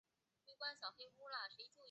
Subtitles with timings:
[0.47, 1.73] 藤原丽子